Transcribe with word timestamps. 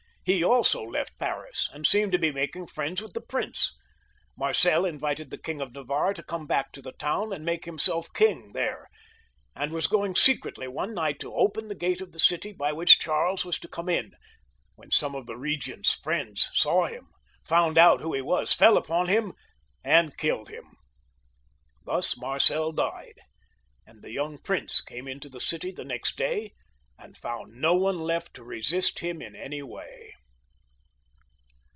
He 0.23 0.43
also 0.43 0.83
left 0.83 1.17
Paris, 1.17 1.67
and 1.73 1.85
seemed 1.85 2.11
to.be 2.11 2.31
making 2.31 2.67
friends 2.67 3.01
with 3.01 3.13
the 3.13 3.21
prince. 3.27 3.75
Marcel 4.37 4.85
invited 4.85 5.31
the 5.31 5.37
King 5.39 5.59
of 5.61 5.73
Navarre 5.73 6.13
to 6.13 6.21
come 6.21 6.45
back 6.45 6.71
to 6.73 6.81
the 6.81 6.91
town 6.93 7.33
and 7.33 7.43
make 7.43 7.65
himself 7.65 8.07
king 8.13 8.51
there, 8.53 8.87
and 9.55 9.71
was 9.73 9.87
going 9.87 10.15
secretly 10.15 10.67
one 10.67 10.93
night 10.93 11.19
to 11.21 11.33
open 11.33 11.67
the 11.67 11.75
gate 11.75 12.01
of 12.01 12.11
the 12.11 12.19
city 12.19 12.51
by 12.53 12.71
which 12.71 12.99
Charles 12.99 13.43
was 13.43 13.57
to 13.61 13.67
come 13.67 13.89
in, 13.89 14.11
when 14.75 14.91
some 14.91 15.15
of 15.15 15.25
the 15.25 15.37
regent's 15.37 15.95
friends 15.95 16.51
saw 16.53 16.85
him, 16.85 17.07
found 17.43 17.75
out 17.79 18.01
who 18.01 18.13
he 18.13 18.21
was, 18.21 18.53
fell 18.53 18.77
upon 18.77 19.07
him, 19.07 19.33
and 19.83 20.17
killed 20.17 20.49
him. 20.49 20.77
Thus 21.83 22.15
Marcel 22.15 22.71
died, 22.71 23.19
and 23.87 24.03
the 24.03 24.11
young 24.11 24.37
prince 24.37 24.81
came 24.81 25.07
into 25.07 25.29
the 25.29 25.41
city 25.41 25.71
the 25.71 25.83
next 25.83 26.15
day, 26.15 26.53
and 26.99 27.17
found 27.17 27.51
no 27.55 27.73
one 27.73 27.97
left 27.97 28.31
to 28.35 28.43
resist 28.43 28.99
him 28.99 29.23
in 29.23 29.35
any 29.35 29.63
way. 29.63 30.13